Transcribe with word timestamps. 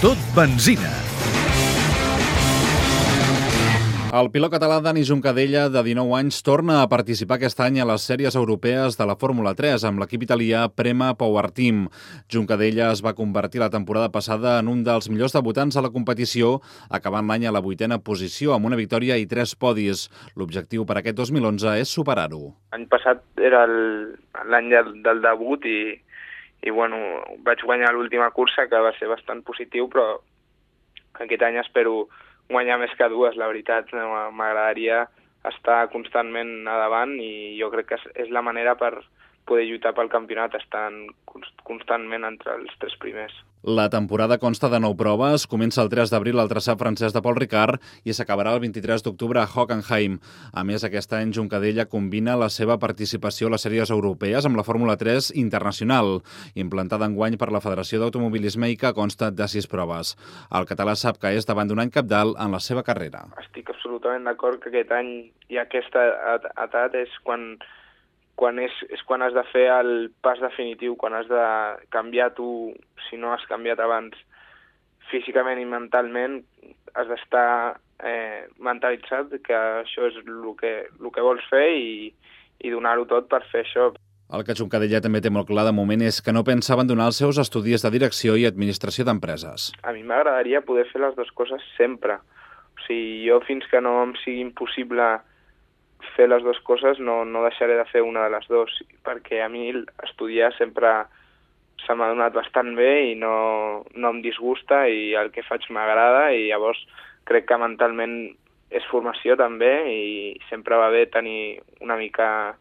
Benzina. 0.00 0.88
El 4.16 4.30
pilot 4.32 4.54
català 4.54 4.78
Dani 4.80 5.02
Juncadella, 5.04 5.66
de 5.68 5.82
19 5.84 6.14
anys, 6.16 6.38
torna 6.40 6.78
a 6.80 6.86
participar 6.88 7.36
aquest 7.36 7.60
any 7.60 7.82
a 7.82 7.84
les 7.84 8.06
sèries 8.08 8.32
europees 8.40 8.96
de 8.96 9.04
la 9.04 9.18
Fórmula 9.20 9.52
3 9.58 9.84
amb 9.84 10.00
l'equip 10.00 10.24
italià 10.24 10.64
Prema 10.72 11.10
Power 11.20 11.50
Team. 11.52 11.84
Juncadella 12.32 12.88
es 12.94 13.04
va 13.04 13.12
convertir 13.12 13.60
la 13.60 13.68
temporada 13.68 14.08
passada 14.08 14.56
en 14.62 14.72
un 14.72 14.80
dels 14.88 15.10
millors 15.12 15.36
debutants 15.36 15.76
a 15.76 15.84
la 15.84 15.92
competició, 15.92 16.62
acabant 16.88 17.28
l'any 17.28 17.44
a 17.44 17.52
la 17.52 17.60
vuitena 17.60 18.00
posició 18.00 18.56
amb 18.56 18.72
una 18.72 18.80
victòria 18.80 19.20
i 19.20 19.28
tres 19.28 19.52
podis. 19.52 20.08
L'objectiu 20.32 20.88
per 20.88 20.96
aquest 21.02 21.20
2011 21.20 21.76
és 21.84 21.92
superar-ho. 21.92 22.54
L'any 22.72 22.88
passat 22.88 23.20
era 23.36 23.66
l'any 23.68 24.72
del, 24.72 24.94
del 25.04 25.20
debut 25.28 25.68
i, 25.68 25.92
i 26.62 26.70
bueno, 26.70 26.96
vaig 27.46 27.62
guanyar 27.64 27.94
l'última 27.94 28.30
cursa 28.36 28.66
que 28.68 28.80
va 28.84 28.92
ser 28.98 29.08
bastant 29.08 29.40
positiu, 29.46 29.88
però 29.88 30.20
aquest 31.24 31.42
any 31.42 31.56
espero 31.60 32.08
guanyar 32.50 32.78
més 32.82 32.92
que 32.98 33.08
dues, 33.08 33.36
la 33.36 33.48
veritat. 33.48 33.92
M'agradaria 33.94 35.06
estar 35.48 35.86
constantment 35.92 36.68
a 36.68 36.76
davant 36.82 37.14
i 37.20 37.56
jo 37.60 37.70
crec 37.72 37.92
que 37.92 37.98
és 38.24 38.28
la 38.34 38.44
manera 38.44 38.76
per 38.76 38.92
poder 39.48 39.66
lluitar 39.68 39.94
pel 39.96 40.10
campionat 40.12 40.54
estant 40.58 41.06
constantment 41.66 42.26
entre 42.26 42.56
els 42.58 42.74
tres 42.82 42.96
primers. 43.02 43.34
La 43.62 43.90
temporada 43.92 44.38
consta 44.40 44.70
de 44.72 44.78
nou 44.80 44.94
proves, 44.96 45.42
comença 45.44 45.82
el 45.82 45.90
3 45.92 46.08
d'abril 46.08 46.40
al 46.40 46.48
traçat 46.48 46.78
francès 46.80 47.12
de 47.12 47.20
Paul 47.20 47.36
Ricard 47.36 47.82
i 48.08 48.14
s'acabarà 48.16 48.54
el 48.56 48.62
23 48.62 49.04
d'octubre 49.04 49.42
a 49.42 49.44
Hockenheim. 49.44 50.14
A 50.56 50.64
més, 50.64 50.80
aquest 50.86 51.12
any 51.12 51.34
Juncadella 51.36 51.84
combina 51.84 52.38
la 52.40 52.48
seva 52.48 52.78
participació 52.80 53.50
a 53.50 53.52
les 53.52 53.66
sèries 53.66 53.92
europees 53.92 54.48
amb 54.48 54.56
la 54.56 54.64
Fórmula 54.64 54.96
3 54.96 55.28
internacional, 55.36 56.22
implantada 56.54 57.04
en 57.04 57.18
guany 57.18 57.36
per 57.36 57.50
la 57.52 57.60
Federació 57.60 58.00
d'Automobilisme 58.00 58.70
i 58.72 58.78
que 58.80 58.94
consta 58.96 59.28
de 59.28 59.48
sis 59.52 59.68
proves. 59.68 60.14
El 60.56 60.64
català 60.64 60.96
sap 60.96 61.20
que 61.20 61.34
és 61.36 61.44
davant 61.44 61.68
d'un 61.68 61.84
any 61.84 61.92
capdalt 61.92 62.40
en 62.40 62.56
la 62.56 62.62
seva 62.64 62.80
carrera. 62.82 63.26
Estic 63.44 63.68
absolutament 63.76 64.24
d'acord 64.24 64.56
que 64.64 64.72
aquest 64.72 64.96
any 64.96 65.12
i 65.52 65.60
aquesta 65.60 66.06
edat 66.64 66.96
és 66.96 67.12
quan 67.28 67.58
quan 68.40 68.58
és, 68.62 68.72
és 68.88 69.02
quan 69.04 69.20
has 69.20 69.34
de 69.36 69.44
fer 69.52 69.66
el 69.74 70.08
pas 70.24 70.40
definitiu, 70.40 70.96
quan 70.96 71.12
has 71.18 71.28
de 71.28 71.44
canviar 71.92 72.30
tu, 72.38 72.72
si 73.08 73.20
no 73.20 73.34
has 73.34 73.44
canviat 73.50 73.82
abans 73.84 74.16
físicament 75.10 75.60
i 75.60 75.68
mentalment, 75.68 76.40
has 76.96 77.10
d'estar 77.10 77.50
eh, 78.00 78.46
mentalitzat 78.62 79.34
que 79.44 79.58
això 79.82 80.08
és 80.08 80.16
el 80.22 80.54
que, 80.60 80.72
el 80.88 81.12
que 81.12 81.26
vols 81.26 81.44
fer 81.50 81.66
i, 81.76 81.90
i 82.64 82.72
donar-ho 82.72 83.04
tot 83.10 83.28
per 83.28 83.42
fer 83.50 83.66
això. 83.66 83.90
El 84.30 84.44
que 84.46 84.54
Juncadella 84.54 85.02
també 85.02 85.20
té 85.20 85.30
molt 85.34 85.48
clar 85.48 85.66
de 85.66 85.74
moment 85.74 86.04
és 86.06 86.20
que 86.22 86.32
no 86.32 86.46
pensa 86.46 86.76
abandonar 86.76 87.08
els 87.10 87.18
seus 87.18 87.40
estudis 87.42 87.82
de 87.82 87.90
direcció 87.90 88.36
i 88.38 88.46
administració 88.46 89.04
d'empreses. 89.04 89.72
A 89.82 89.92
mi 89.92 90.04
m'agradaria 90.06 90.62
poder 90.62 90.86
fer 90.92 91.02
les 91.02 91.16
dues 91.18 91.32
coses 91.34 91.64
sempre. 91.76 92.20
O 92.78 92.84
sigui, 92.86 93.26
jo 93.26 93.40
fins 93.44 93.66
que 93.68 93.82
no 93.82 93.96
em 94.04 94.14
sigui 94.22 94.44
impossible 94.46 95.16
fer 96.16 96.28
les 96.28 96.42
dues 96.42 96.60
coses 96.66 96.98
no, 96.98 97.24
no 97.24 97.44
deixaré 97.46 97.76
de 97.78 97.86
fer 97.90 98.02
una 98.06 98.26
de 98.26 98.34
les 98.34 98.46
dues, 98.50 98.76
perquè 99.06 99.42
a 99.44 99.48
mi 99.52 99.70
estudiar 100.06 100.52
sempre 100.56 100.92
se 101.86 101.96
m'ha 101.96 102.10
donat 102.12 102.34
bastant 102.36 102.74
bé 102.76 102.90
i 103.12 103.14
no, 103.18 103.84
no 103.94 104.12
em 104.12 104.20
disgusta 104.24 104.84
i 104.88 105.14
el 105.16 105.32
que 105.34 105.46
faig 105.46 105.64
m'agrada 105.72 106.30
i 106.36 106.48
llavors 106.50 106.80
crec 107.28 107.48
que 107.48 107.60
mentalment 107.60 108.16
és 108.70 108.86
formació 108.90 109.36
també 109.38 109.72
i 109.90 110.06
sempre 110.48 110.78
va 110.78 110.90
bé 110.94 111.06
tenir 111.10 111.60
una 111.80 111.96
mica 111.98 112.56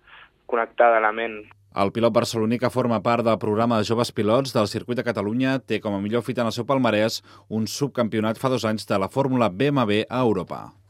connectada 0.49 1.01
la 1.03 1.13
ment. 1.13 1.43
El 1.79 1.91
pilot 1.93 2.13
barceloní 2.15 2.57
que 2.57 2.71
forma 2.73 2.97
part 3.05 3.23
del 3.27 3.37
programa 3.37 3.77
de 3.77 3.85
joves 3.85 4.11
pilots 4.11 4.55
del 4.55 4.71
circuit 4.71 4.97
de 4.97 5.05
Catalunya 5.05 5.59
té 5.61 5.77
com 5.83 5.93
a 5.93 6.01
millor 6.01 6.25
fita 6.25 6.41
en 6.41 6.49
el 6.49 6.55
seu 6.55 6.65
palmarès 6.65 7.21
un 7.47 7.69
subcampionat 7.69 8.41
fa 8.41 8.49
dos 8.49 8.65
anys 8.65 8.89
de 8.89 8.97
la 8.97 9.11
Fórmula 9.13 9.53
BMW 9.53 10.01
a 10.09 10.25
Europa. 10.25 10.79